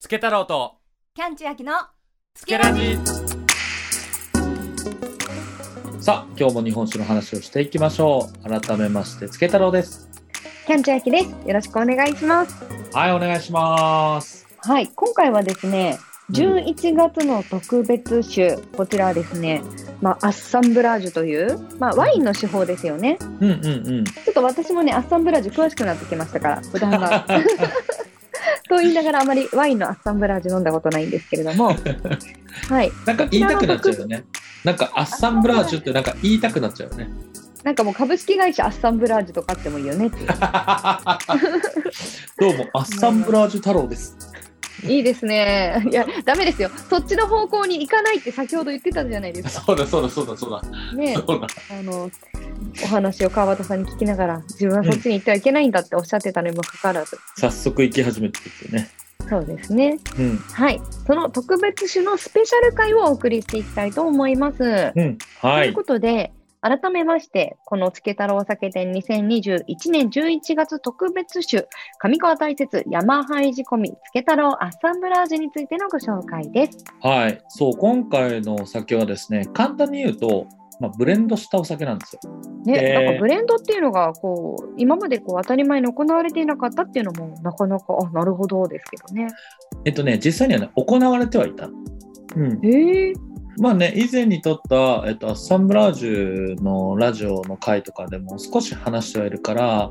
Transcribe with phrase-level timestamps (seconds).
[0.00, 0.78] つけ太郎と。
[1.14, 1.74] キャンチュアキの
[2.32, 2.96] つけラジ
[6.00, 8.48] さあ今日も日本酒の話をしていきましょう。
[8.48, 10.08] 改めましてつけ太郎です。
[10.66, 11.28] キャンチュアキです。
[11.46, 12.64] よろしくお願いします。
[12.94, 14.48] はいお願いします。
[14.60, 15.98] はい今回はですね
[16.30, 19.62] 11月の特別酒、こちらはですね、
[20.00, 23.18] まあ、アッサンブラージュという、まあ、ワインの手法ですよね。
[23.20, 24.04] うんうんうん。
[24.04, 27.26] ちょっと私もね、アッサンブラージュ詳しくなってきましたから、普段は。
[28.70, 31.74] と言いながらあまりワインのアッサンブラージュ飲んだことないんですけれども、
[32.70, 32.92] はい。
[33.04, 34.24] なんか言いたくなっちゃうよね
[34.64, 37.10] なんかアッサンブラージュってなんか言いたくなっちゃうよね
[37.64, 40.08] なんかもう株式会社アッサンブラージュとかあってもいいよね。
[42.38, 44.16] どうもアッサンブラージュ太郎です
[44.84, 45.84] いいですね。
[45.90, 46.70] いや、ダメですよ。
[46.88, 49.64] そっちの方向に行かないって先ほど言ってたじゃないですか。
[49.66, 50.62] そうだそうだそうだそうだ
[50.94, 52.10] ねそうだあの、
[52.84, 57.18] お話を川端さんに聞きながら、自分はそっちに行ってはいけないんだっておっしゃってたのにもかかわらず。
[57.36, 58.90] 早速行き始めてるっていうね
[59.28, 59.98] そうですね。
[60.18, 60.80] うんはい。
[61.06, 64.62] その特別種のスペシャル回をお送りしていきたいと思います。
[64.62, 71.64] うんはいということで、改めまして、このつけ太郎お酒店2021年11月特別種、
[71.98, 76.84] 上川大雪山灰仕込みつけ太郎アッサンブラージュについてのご紹介です。
[77.00, 80.46] はいそう今回のお酒はですね簡単に言うと、
[80.80, 82.20] まあ、ブレンドしたお酒なんですよ。
[82.64, 89.28] ね、えーなんかブレンドっていうのがこう今までこう当たり前に行われていなかったっていうのもなかなかあなるほどですけどね。
[89.84, 91.66] えっとね実際にはね行われてはいた。
[91.66, 92.64] うん。
[92.64, 93.12] へえ。
[93.58, 99.90] まあね、以前に撮った、えっと、サンブラージュのラジオの回とかでも少し話してはいるから、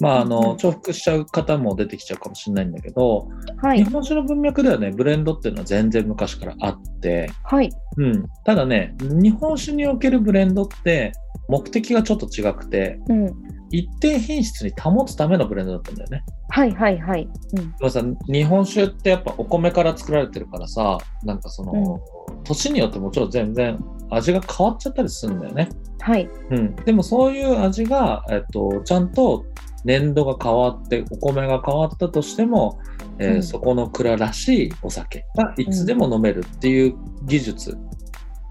[0.00, 0.26] まあ、あうん。
[0.26, 3.28] うのん重複しちゃう方も出てきちゃうかもしれないんだけど、
[3.62, 3.84] はい。
[3.84, 7.70] 日本酒の文脈ではね、ブレンドっていうのは全然昔からあって、はい。
[7.96, 11.12] うん、ただね、日本酒におけるブレンドって
[11.48, 13.34] 目的がちょっと違くて、うん。
[13.70, 16.24] 一定品質に保つためのブレンドだったんだよね。
[16.50, 17.28] はいはいはい。
[17.82, 17.90] うん。
[17.90, 22.00] さ日本酒ってやっぱお米から作られてるからさなんかその、
[22.44, 23.78] 年によってもちろん全然
[24.10, 25.68] 味が変わっちゃったりするんだよね。
[26.00, 26.28] はい。
[26.50, 29.44] うん、でもそういう味が、えっと、ちゃんと
[29.86, 32.80] 年度が変わってお米が変わったとしても、
[33.18, 33.42] えーうん。
[33.42, 37.78] そこの蔵らしいお酒がいつでも飲めるっていう技術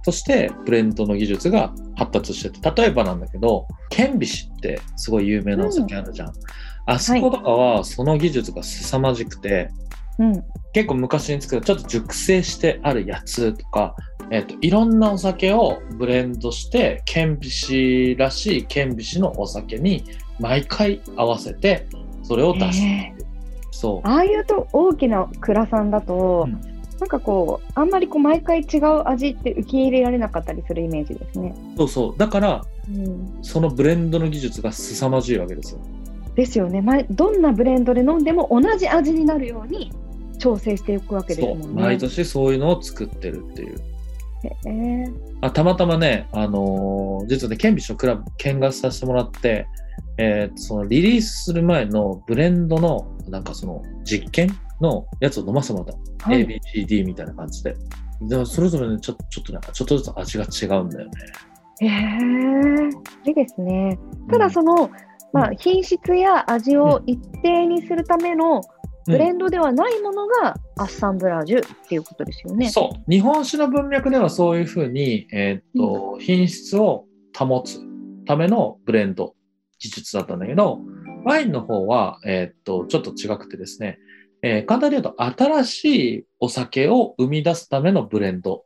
[0.06, 6.34] としてブレンドの技術が発達してて例えばなんだけど顕微子ってすごい有名なお酒あるじゃん。
[6.88, 9.70] あそことかはその技術が凄まじくて、
[10.20, 10.44] うん。
[10.74, 13.96] 結構昔に作るちょっと熟成してあるやつとか、
[14.30, 20.04] えっといろんなお酒をブレンドして顕微子らしい顕微子のお酒に
[20.40, 21.88] 毎回合わせて
[22.24, 23.26] それを出していく、
[23.72, 24.08] そう。
[24.08, 26.60] ああいうと大きな蔵さんだと、うん。
[27.00, 31.54] なんかこうあんまりこう毎回違う味って受け入れられなかったりするイメージですね。
[31.78, 32.18] そうそう。
[32.18, 35.80] だからうん、そのブレンドの技術が凄まじいわけですよ。
[36.36, 39.92] ですよね、ま、どんなブレンドで飲んでも同じ味になるように
[40.38, 43.78] 調整していくわけですそもん毎年そういうのを作ってるっていう。
[44.44, 45.14] へえ。
[45.42, 49.68] あたまたまね、あのー実はね、顕微師のクラブ見学させてもらって、
[50.18, 54.50] えーそのリリースする前のブレンドのなんかその実験
[54.82, 57.76] のやつを飲ませてもらった、はい ABCD みたいな感じで。
[58.22, 61.12] でもそれぞれね、ちょちょっとなんかちょっとずつ味が違うんだよね。
[61.82, 64.00] へえいいですね。
[64.30, 64.90] ただその、
[65.34, 68.62] まあ、品質や味を一定にするための
[69.06, 72.70] ブレンドではないものがアッサンブラージュっていうことですよね。
[72.70, 73.12] そう。
[73.12, 77.06] 日本酒の文脈ではそういうふうに、えーっと、品質を
[77.38, 77.80] 保つ
[78.26, 79.36] ためのブレンド
[79.80, 80.80] 技術だったんだけど、
[81.26, 83.98] ワインの方は、えーっと、ちょっと違くてですね、
[84.42, 85.86] えー簡単に言うと、新し
[86.18, 88.60] いお酒を生み出すためのブレンドっ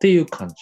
[0.00, 0.54] ていう感じ。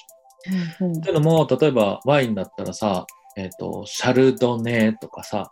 [0.81, 5.51] うんうんっていうのも、例えばワインだったらさ、えーっと、シャルドネとかさ、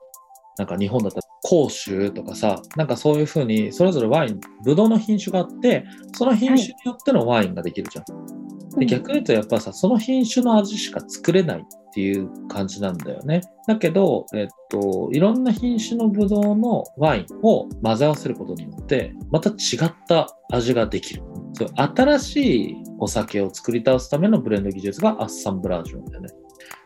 [0.56, 5.84] なんか日本だったら甲州とかさ、なんかそういうふうに、それぞれワイン、ブドウの品種があって、
[6.14, 8.04] その品種によってのワインができるじゃん。
[8.78, 13.42] で逆に言うとやっぱさその品種の味しか作れないっていう感じなんだよね。
[13.68, 19.52] だけど、えっと、いろんな品種のブドウのワインを混ぜ合わせることによってまた違
[19.84, 21.22] った味ができる。
[21.52, 26.30] そう新しいお酒を作り倒すためのブレンド技術がアッサンブラージュなんだよね。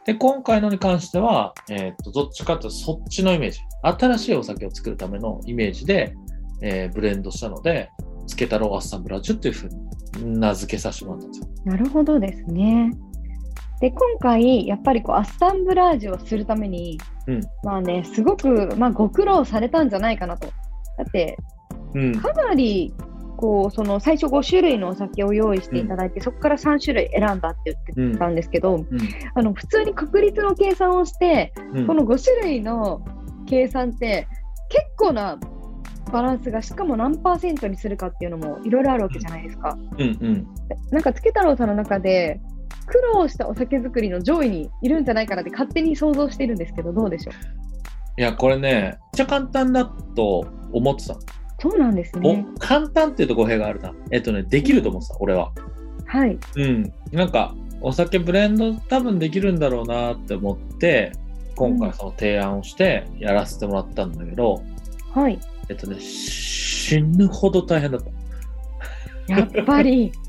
[0.04, 6.14] で今回のに関しては、えっとどっちかというとそっちのイメージ新しいお酒を作るためのイメージで、
[6.60, 7.88] えーブレンドしたので
[8.26, 9.68] つけ太郎アッサンブラージュっていうふう
[10.22, 11.48] に名付けさせてもらったんですよ。
[11.64, 12.90] なるほどですね。
[13.80, 20.48] で今回やっぱりこうアッサンブラージュをするために、うんまあねすごく、まあ、ご苦労されたんじゃないかなと。
[20.96, 21.38] だって
[21.94, 22.92] うん、かなり
[23.36, 28.88] こうその最初5種類のお酒を用意していただいて、そこから3種類選んだって言ってたんですけど、うん
[29.34, 33.00] あの普通に確率の計算をして、うんこの5種類の
[33.46, 34.26] 計算って
[34.68, 35.38] 結構な
[36.12, 39.78] バランスがしかも何パーセントにするかっていうのもいろいろあるわけじゃないですか。
[39.98, 40.46] うんうん。
[40.90, 42.40] なんか、つけ太郎さんの中で、
[42.88, 48.20] 苦労したお酒作りの上位にいるんじゃないかなって勝手に想像してるんですけど、どうでしょう？
[48.20, 51.20] いや、これね、めっちゃ簡単だと思ってたの。
[51.60, 52.46] そうなんですね。
[52.56, 53.92] お簡単っていうと語弊があるな。
[54.10, 55.52] えっとね、できると思ってた、俺は。
[56.06, 56.38] はい。
[56.56, 56.92] うん。
[57.12, 61.12] なんか、お酒ブレンド多分できるんだろうなって思って、
[61.54, 64.62] 今回その提案をしてやらせてもらったんだけど、
[65.12, 65.38] はい。
[65.68, 68.10] えっとね、死ぬほど大変だった。
[69.34, 70.12] やっぱり、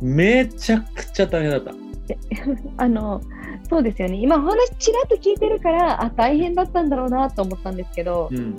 [0.00, 1.72] めちゃくちゃ大変だった。
[2.76, 3.20] あの、
[3.68, 4.16] そうですよね。
[4.16, 8.56] 今お話ちらっと聞いてるから、あ、大変だったんだろうなと思ったんですけど、うん。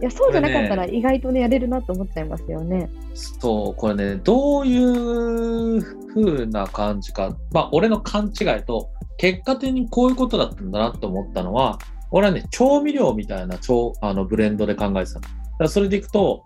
[0.00, 2.90] いや、そうじゃなかったら意外とね、やれるなと思っちゃいますよね。
[3.14, 5.82] そう、これね、どういう
[6.14, 11.78] 風な感じか、まあ、俺の勘違いと、結果的にこういうことだったんだなと思ったのは、
[12.10, 15.20] 俺はね、調味料みたいな調あのブレンドで考えてた
[15.60, 15.68] の。
[15.68, 16.44] それでいくと、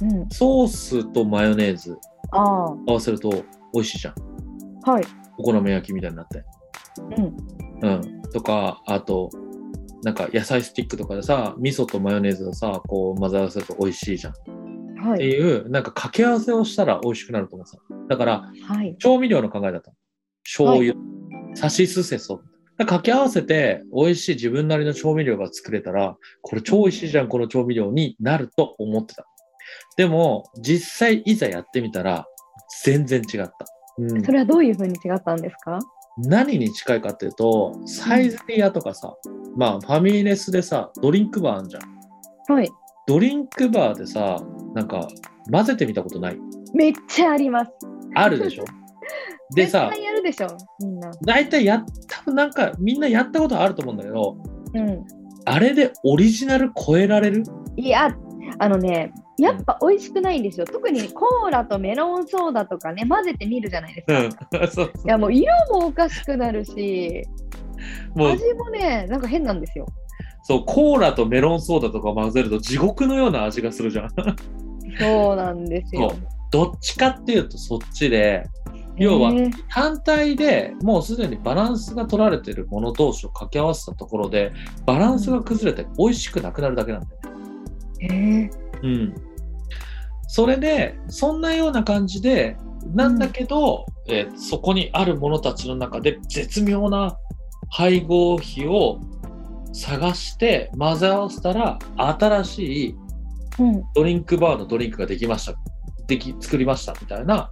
[0.00, 0.28] うん。
[0.30, 3.30] ソースとマヨネーズあ合わせると
[3.72, 4.14] 美味しいじゃん。
[4.86, 5.04] あ、はい。
[5.38, 6.44] お好み焼きみたいになって。
[7.16, 7.88] うん。
[7.88, 8.22] うん。
[8.32, 9.30] とか、あと、
[10.02, 14.32] なんか野菜スティックとかでさ、味噌とマヨネーズをさ、こう混ぜ合わせると美味しいじゃん。
[14.32, 14.36] っ
[15.06, 15.18] はい。
[15.18, 17.78] ていう、なんか掛け合わせをしたら美味しくなると思ってた。
[18.08, 18.96] だから、はい。
[18.98, 19.96] 調味料の考えだったの。
[20.44, 20.94] 醤油、
[21.54, 22.42] さしすせそ。
[22.78, 29.26] 掛け合わせて美味しい自分なりの調味料が作れたら、これ超美味しいじゃん、この調味料になると思ってた。
[30.00, 32.26] でも、実際いざやってみたら、
[32.84, 33.52] 全然違った。
[33.98, 35.78] うんそ、れはどういうふうに違ったんですか？
[36.16, 39.14] 何に近いかっていうと、サイゼリヤとかさ、
[39.58, 42.54] まあファミレスでさ、ドリンクバーあんじゃん。
[42.54, 42.70] はい。
[43.06, 44.42] ドリンクバーでさ、
[44.74, 45.06] なんか
[45.52, 46.38] 混ぜてみたことない？
[46.72, 47.70] めっちゃあります。
[48.14, 48.64] あるでしょ？
[49.54, 50.46] でさ絶、対やるでしょ、
[50.82, 51.10] みんな。
[51.26, 54.38] 大体やっ、多分なんかみんなやったことあると思うんだけど、
[54.72, 55.04] うん。
[55.44, 57.44] あれでオリジナル超えられる？
[57.76, 58.16] いや、
[58.58, 60.66] あのね、やっぱ美味しくないんですよ。
[60.66, 64.48] 特にコーラとメロンソーダとかね、混ぜてみるじゃないですか。
[64.52, 64.68] うん。
[64.68, 67.24] そういや、もう色もおかしくなるし、
[68.14, 69.86] もう、味もね、なんか変なんですよ。
[70.42, 74.08] そう、コーラとメロンソーダとか混ぜると地獄のような味がするじゃん。
[74.98, 76.18] そうなんですよそう。
[76.50, 78.44] どっちかっていうとそっちで、
[78.96, 79.32] 要は
[79.70, 84.52] 単体でもうすでにバランスが取られてるもの同士を掛け合わせたところで
[84.84, 87.30] バランスが崩れて美味しくなくなるだけなんだよね。
[88.00, 89.14] へーうん。
[90.32, 92.56] それでそんなような感じで
[92.94, 97.16] なんだけど、えーそこにあるものたちの中で絶妙な
[97.68, 99.00] 配合比を
[99.72, 102.96] 探して混ぜ合わせたら新しい
[103.58, 103.82] うん。
[103.92, 105.54] ドリンクバーのドリンクができました。
[106.06, 107.50] でき、作りましたみたいな、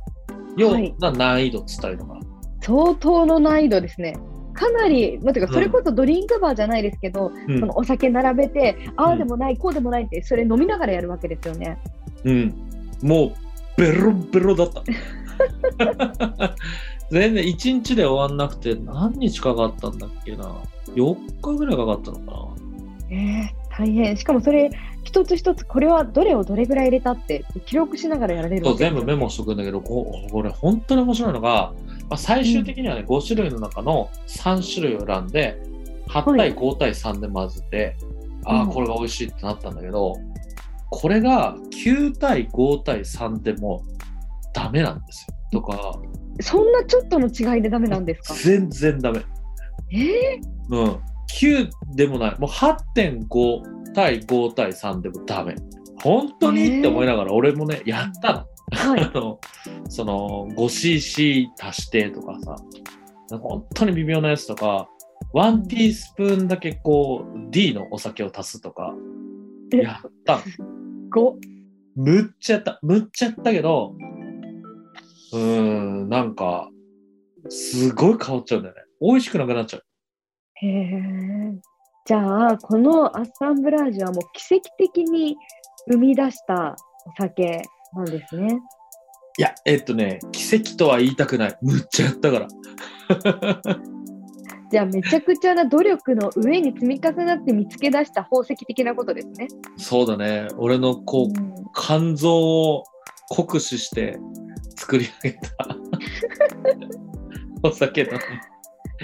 [0.56, 2.20] よはいうな難易度っつったらいいのかな。
[2.60, 4.16] 相当の難易度ですね。
[4.54, 11.78] かなり、まあ、てかそれこそドリンクバーじゃないですけど、うんそのお酒並べて、あうんあでもない、こうでもないって、それ飲みながらやるわけですよね。
[12.24, 12.67] うん。
[13.02, 14.82] もう、ベロベロだった。
[17.10, 20.52] 全然1日で終わんなくて何日かかったんだっけな。
[20.94, 22.38] 4日ぐらいかかったのかな。
[23.10, 24.16] えー、大変。
[24.16, 24.70] しかもそれ、
[25.04, 31.72] 一つ一つ、これはどれをどれぐらい入れたって、記録しながらやられるそう全部メモしとくんだけど、ここれ本当に面白いのが、
[32.10, 35.62] まあ、最終的にはね、5種類の中の3種類を選んで、
[36.08, 37.96] 8対5対3で混ぜて、
[38.44, 40.14] ああ、うんこれが美味しいってなったんだけど、
[40.90, 43.82] これが9対5対3でも
[44.54, 45.60] ダメなんですよ。
[45.60, 45.98] とか、
[46.40, 48.34] そんなちょっとの違いでダメなんですか？
[48.34, 49.20] 全然ダメ。
[49.92, 51.00] えー、うん。
[51.30, 52.38] 9でもない。
[52.38, 55.54] もう8.5対5対3でもダメ。
[56.02, 56.78] 本当に、えー？
[56.78, 58.92] って思いながら俺もね、やったの。
[58.92, 59.00] はい。
[59.04, 59.38] あの、
[59.88, 62.56] その 5cc 足してとかさ、
[63.38, 64.88] 本当に微妙なやつとか、
[65.34, 68.94] 1ティースプーンだけこう D のお酒を足すとか、
[69.72, 69.78] え？
[69.78, 70.40] やった
[71.16, 71.22] の。
[71.22, 71.36] ご
[71.96, 72.78] むっちゃやった。
[72.82, 73.94] むっちゃやったけど、
[75.32, 76.68] うーん、なんか、
[77.48, 78.82] すごい変わっちゃうんだよね。
[79.00, 79.84] 美味しくなくなっちゃう。
[80.54, 81.54] へえ。
[82.06, 85.36] じゃあ、このアッサンブラージュはもう奇跡的に
[85.90, 86.74] 生み出した
[87.06, 87.62] お酒
[87.94, 88.60] なんですね。
[89.38, 91.58] いや、えっとね、奇跡とは言いたくない。
[91.62, 92.48] むっちゃやったから。
[94.70, 99.48] じゃあ、めちゃくちゃな努力の上に積み重なって見つけ出した宝石的なことですね。
[99.76, 100.48] そうだね。
[100.58, 102.84] 俺のこう、うん肝臓を
[103.28, 104.18] 酷使して
[104.76, 105.76] 作り上げた
[107.68, 108.18] お酒だね。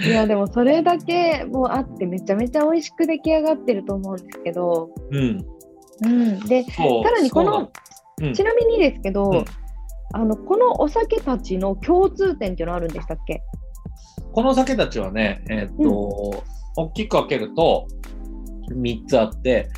[0.05, 5.45] いや、でもそれだけもうあって、めちゃめちゃ美味しく出来上がってると思うんですけど、うん。
[6.05, 6.63] うん、で。
[6.63, 6.83] さ
[7.15, 7.71] らにこの
[8.21, 9.45] うんちなみにですけど、うん
[10.13, 13.41] あのこのお酒たちの共通点っていうのはあるんでしたっけ？
[14.35, 16.43] この酒たちはね、えーっと、
[16.75, 17.87] 大きく分けると
[18.69, 19.69] 3つあって、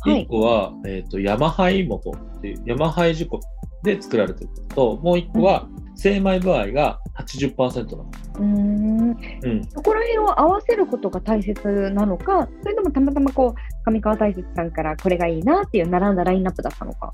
[0.00, 0.24] はい。
[0.24, 3.40] 1個は、えっとヤマハイモトっていう、ヤマハイ事故
[3.82, 8.10] で作られてると、もう1個は精米部合が80%なの。
[8.34, 9.16] うーん。
[9.42, 17.10] うん、そこら辺を合わせることが大切なのか、それともたまたまこう、上川大雪さんからこれがいいなっていう並んだラインナップだったのか。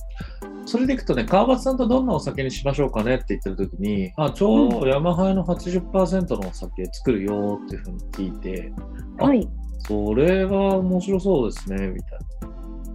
[0.66, 8.72] それでいくとね、川端さんとどんなお酒にしましょうかねって言ってる時に、あ、ちょうどヤマハイの80%のお酒作るよっていうふうに聞いて、
[9.18, 9.48] あはい。
[9.78, 12.18] それは面白そうですね、みたい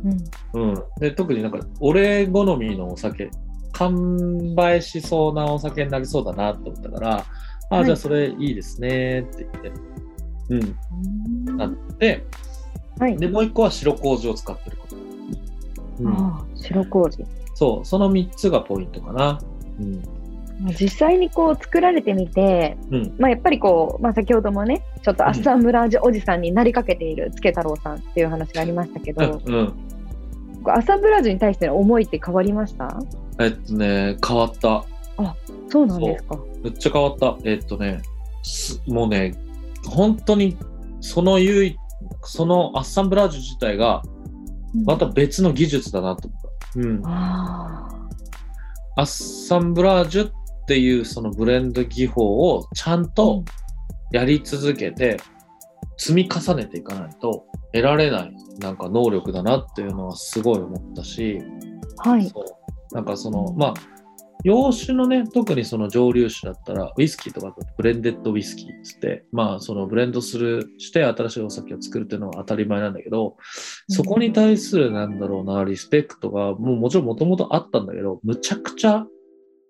[0.03, 0.17] うん。
[0.17, 0.24] な。
[0.53, 0.84] うん。
[1.00, 3.29] で、特になんか、俺好みのお酒、
[3.77, 7.25] 完売しそうなお酒になりそうだなって思ったから、
[7.69, 9.72] あ、はいじゃあそれいいですねって言って。
[10.50, 10.55] う
[11.53, 11.57] ん。
[11.57, 12.25] なって、
[13.00, 13.17] はい。
[13.17, 14.96] で、もう一個は白麹を使ってること。
[16.00, 16.07] うん。
[16.07, 17.25] ああ、白麹。
[17.55, 19.39] そう、その3つがポイントかな。
[19.79, 20.01] うん。
[20.79, 23.15] 実際にこう作られてみて、うん。
[23.19, 29.55] まあ、やっぱりこう、まあ、先ほどもね、ちょっとアッサンブラージュおじさんになりかけているつけ太郎さんっていう話がありましたけど、うん。
[29.55, 29.74] うん。
[30.65, 33.00] アッサンブラージュに対しての思いって変わりました？
[33.39, 34.86] えっとね、変わった。
[35.70, 36.39] そうなんですか。
[36.63, 37.38] めっちゃ変わった。
[37.44, 38.01] えっとね、
[38.44, 39.36] すもうね、
[39.86, 40.58] 本当に
[41.01, 41.77] その唯一
[42.24, 44.01] そのアッサンブラージュ自体が
[44.75, 46.79] うんまた別の技術だなと思った。
[46.79, 47.01] うん。
[47.06, 47.89] あ
[48.98, 50.32] アッサンブラージュっ
[50.67, 53.44] ていうそのブレンド技法をちゃんと
[54.12, 55.17] やり続けて
[55.98, 61.41] 積み重ねていかないと得られないなんか能力だなっていうのはすごい思ったし、
[62.00, 62.27] あ、はい。
[62.27, 62.56] そう
[62.91, 63.74] なんかその、まあ、
[64.44, 73.38] 洋酒のね、特にその蒸留酒だったら、ウイスキーとかブレンデッドウイスキーっつって、まあ、そのブレンドする、して新しいお酒を作るっていうのは当たり前なんだけど、
[73.89, 79.06] そこに対する、なんだろうな、リスペクトが、もうもちろんもともとあったんだけど、むちゃくちゃ、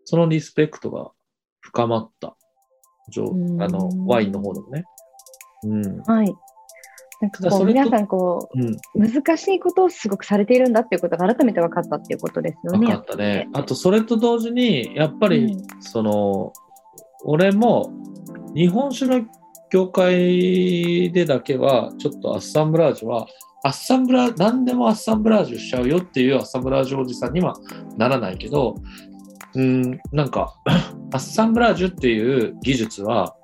[0.04, 1.12] そのリスペクトが
[1.62, 2.36] 深まった。
[3.64, 4.84] あの、ワインの方でもね。
[5.64, 6.02] うん。
[6.04, 6.36] はい。
[7.20, 8.76] なんかこう皆さんこうん。
[8.76, 12.88] う難しいことをすごくされているんだっていうことが改めて分かったっていうことですよね。
[12.88, 13.50] 分かったね。
[13.54, 16.54] あと、それと同時に、やっぱり、うんその、
[17.24, 17.92] 俺も、
[18.54, 19.26] 日本酒の
[19.72, 23.28] 業界でだけは、ちょっとアッサンブラージュは、
[23.64, 27.56] アッサンブラ何でもアッサンブラージュしちゃうよっていうアッサンブラージュおじさんには
[27.98, 28.76] ならないけど、
[29.56, 30.56] うん、なんか、
[31.12, 33.37] アッサンブラージュっていう技術は、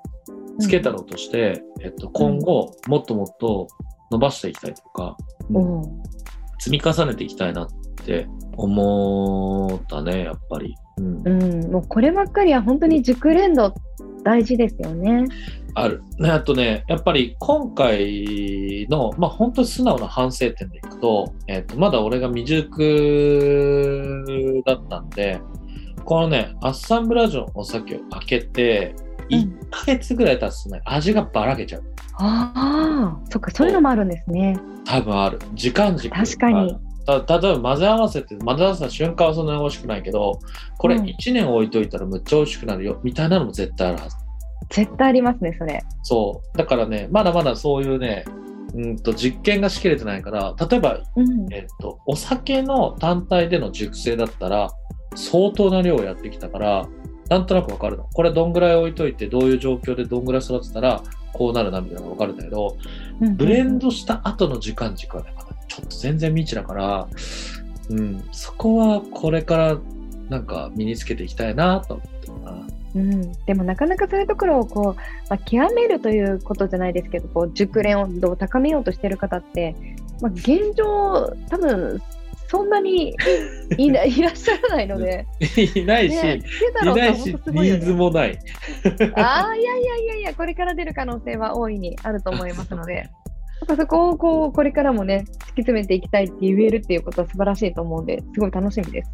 [0.58, 3.68] つけたろうとして、えっと、今後、もっともっと
[4.10, 5.16] 伸ばしていきたいとか、
[5.50, 6.02] うん
[6.64, 7.68] 積み重ねていきたいなっ
[8.06, 10.74] て思ったね、やっぱり。
[10.96, 13.74] うんうん、もうこればっかりは本当に熟練度
[14.22, 15.26] 大事ですよね。
[15.74, 16.02] ある。
[16.18, 24.24] ね、あとね、やっぱり今回の、まあ本当に素直な反省点でいくと、えっ、と、まだ俺が未熟
[24.64, 25.40] だったんで、
[26.06, 31.82] このね、アッサンブラージュのお酒を開けて、うん1ヶ月ぐらい経つとね、味がばらけちゃう。
[32.18, 34.58] ああ、そっか、そういうのもあるんですね。
[34.84, 35.38] 多分ある。
[35.54, 36.76] 時間軸が確かに。
[37.06, 40.38] た例えば混ぜ合わせて、混ぜ合わせた瞬間はそんなに美味しくないけど、
[40.78, 44.16] これうん1年置いといたらむっちゃ美味しくなるよ、みたいなのも絶対あるはず。
[44.70, 45.82] 絶対ありますね、それ。
[46.02, 46.58] そう。
[46.58, 48.24] だからね、まだまだそういうね、
[48.74, 51.52] うんと実験がしきれてないから、例えば、うん。
[51.52, 54.70] えっと、お酒の単体での熟成だったら、
[55.14, 56.88] 相当な量をやってきたから、
[57.28, 58.08] なんとなくわかるの。
[58.12, 61.02] これどんぐらい置いといて、どういう状況でどんぐらい育てたら、
[61.32, 62.76] こうなるなみたいなのがわかるんだけど、
[63.20, 67.08] うんブレンドした後の時間軸はね、まだちょっと全然未知だから、
[67.90, 69.78] うん、そこはこれから
[70.28, 72.66] なんか身につけていきたいなと思ってるな。
[72.94, 74.94] うん、でもなかなかそういうところをこう、
[75.28, 79.74] まあ、極めるということじゃないですけどこう熟練度を高めようとしてる方って、
[80.20, 82.00] まあ、現状多分
[82.48, 83.14] そんなに
[83.78, 85.26] いない いらっしゃらないので、
[85.74, 86.42] いないし、ね、
[86.82, 87.94] いないし、ニーズね。
[87.94, 88.38] もない。
[89.16, 93.08] ああいやいやいやいやこれから出る可能性は大いにあると思いますので。
[93.76, 99.10] そこをこうこれからもね突き詰めていきたいって言えるっていうことは素晴らしいと思うんですごい楽しみです。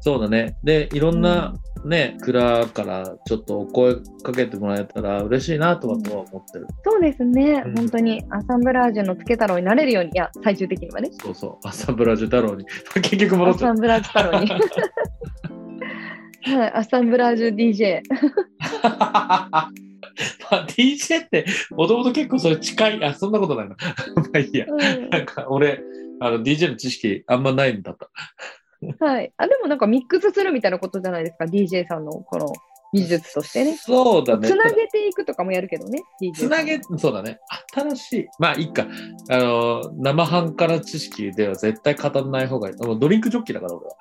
[0.00, 0.56] そうだね。
[0.64, 1.54] で、いろんな
[1.84, 6.66] ね、蔵からちょっとお声かけてもらえたら嬉しいなとはとは思ってる。
[6.84, 11.68] そうですね、うん本当にアサンブラージュのつけ太郎になれるようにいや最終的にはねそうそう。
[11.68, 12.64] アサブラジュ太郎に。
[13.02, 13.74] 結局戻アっちゃう。
[13.74, 14.50] ッサンブラージュ太郎に。
[16.56, 18.02] はい、アッサンブラージュ DJ。
[20.50, 23.04] まあ、DJ って、もともと結構それ近い。
[23.04, 23.76] あ、そんなことないな。
[24.16, 24.66] まあいいや。
[24.68, 25.80] うんなんか俺、
[26.20, 28.10] あの DJ の知識あんまないんだった。
[29.00, 29.32] はい。
[29.36, 32.52] あ、でもなんかミックスするみたいなことじゃないですか、DJ さんのこの
[32.92, 33.76] 技術としてね。
[33.76, 34.48] そうだね。
[34.48, 37.38] つなげていくとかもやるけどね、DJ つなげ、そうだね。
[37.72, 38.26] 新しい。
[38.38, 38.86] まあいいか。
[39.28, 42.76] あの、生半可な知識では絶対語らない方がいい。
[42.76, 43.96] もうドリンクジョッキーだから俺は。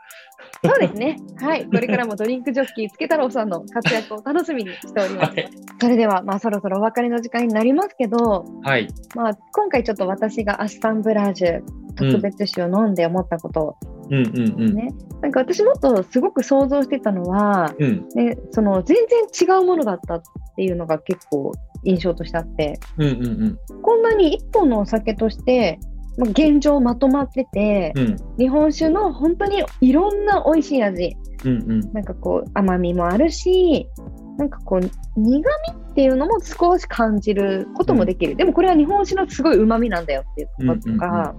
[0.64, 1.18] そうですね。
[1.38, 1.66] はい。
[1.66, 5.32] これからもドリンクジョッキー、つけ太郎さんの活躍を楽しみにしております。
[5.32, 5.50] はい。
[5.80, 8.88] それでは、まあ、そろそろお別れの時間になりますけど、はい。
[9.16, 11.62] まあ、今回ちょっと私がアッサンブラージュ
[11.96, 13.78] 特別酒を飲んで思ったこと
[14.10, 14.76] うんうんうん。
[14.76, 20.22] ね、なんか私もっとすごく想像してたのは、うんね、その全然違うものだったっ
[20.56, 21.52] ていうのが結構
[21.84, 25.89] 印象としてあってうんうんこんなに一本のお酒として、まあ、
[26.28, 28.04] 現状まとまってて、うん。
[28.04, 31.94] うん日本酒の本当にいろんな美味しい味うんうん。
[31.94, 33.88] なんかこう甘みもあるし
[34.38, 41.36] なんかこう苦味っていうのも少し感じることもできる、でもこれは日本酒のすごいうまみなんだよっていうこととか、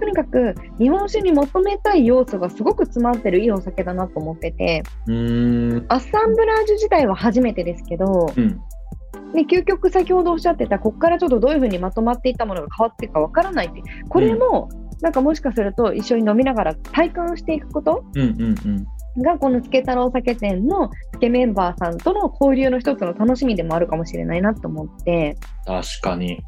[0.00, 4.82] とにかく日本酒に求めたい要素がすごく詰まってるいいお酒だなと思ってて。
[5.06, 8.60] アッサンブラージュ自体は初めてですけど、うん。
[9.34, 14.68] ね、究極先ほどおっしゃってたここからちょっとどういうふうにまとまっていったものが変わっていくかわからないってこれも、
[15.00, 18.04] なんかもしかすると一緒に飲みながら体感していくこと？
[18.14, 18.54] うんうん
[19.16, 19.22] うん。
[19.22, 25.36] がこのつけ太郎酒店のつけメンバーさんとの交流の一つの楽しみでもあるかもしれないなと思って、
[25.66, 26.40] 確かに。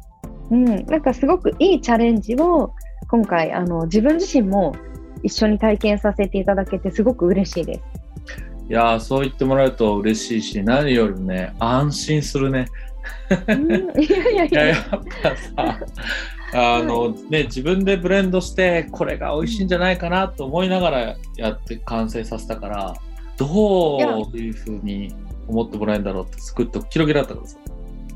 [0.49, 2.73] うん、なんかすごくいいチャレンジを
[3.09, 4.75] 今回あの自分自身も
[5.21, 7.81] 一緒に体験させていただけてすごく嬉しいです。
[8.69, 12.67] いやーそう言ってもらえると嬉しいし、何よりもね、安心するね。
[13.47, 14.83] うん、いやいやいやいや、やっ
[15.21, 15.79] ぱさ、
[16.53, 22.95] あのね、自分でブレンドして、これが美味しいんじゃないかなと思いながらやって完成させたから、
[23.37, 23.97] ど
[24.33, 25.13] ういうふうに
[25.47, 27.57] 思ってもらえるんだろうって、すくっとキロギラだったからさ。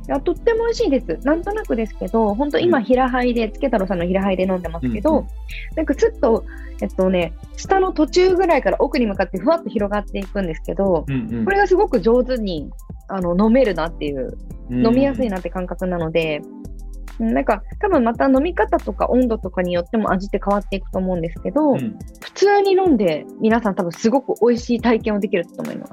[0.10, 1.20] いやとっても美味しいです。
[1.24, 5.28] なんとなくですけど、本当今、うん平杯で、つけ太郎さんの平杯で飲んでますけど、うんうん
[5.76, 6.44] なんかすっと、
[6.82, 12.72] えっとね、下の途中ぐらいから奥に向かってふわっと広がっていくんですけど、うんうんこれがすごく上手に
[13.08, 14.36] あの飲めるなっていう、
[14.72, 16.42] うん飲みやすいなって感覚なので、
[17.20, 25.92] うんなんか多分また飲み方とか温度とかによっても味って変わっていくと思うんですけど、うん普通に飲んで皆さん多分すごく美味しい体験をできると思います。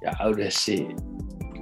[0.00, 0.88] いや、嬉しい。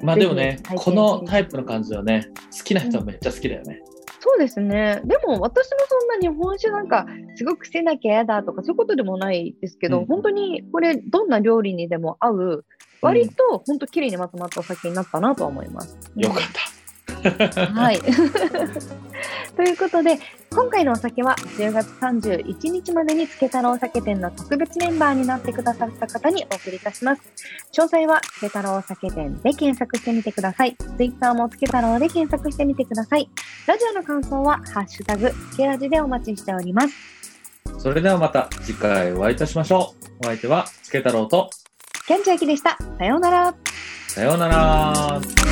[0.03, 3.81] まあでもねこのタイプの感じはね、好きな人はめっちゃ好きだよね。
[4.21, 5.00] そうですね。
[5.05, 12.65] でも私もそんな日本酒なんかすごく癖なきゃ嫌だとかそういうことでもないですけど、うん本当にこれどんな料理にでも合う
[13.03, 15.99] 割と本当綺麗にまとまったお酒になったなとは思います。
[16.17, 16.61] よかった。
[17.30, 18.00] はい。
[19.56, 20.19] ということで、
[20.50, 27.23] 今回のお酒は10月31日までにつけ太郎酒店の特別メンバーになってくださった方にお送りいたします。
[27.73, 30.76] 詳細はつけ太郎酒店で検索してみてください。
[30.97, 33.28] Twitter もつけ太郎で検索してみてください。
[33.67, 37.17] ラジオの感想は、ハッシュタグ、つけラジでお待ちしております。
[37.78, 40.06] それではまた次回お会いいたしましょう。
[40.21, 41.50] お相手は、つけ太郎と、
[42.06, 42.78] キャンチャキでした。
[42.99, 43.54] さようなら。
[44.08, 45.46] さようなら。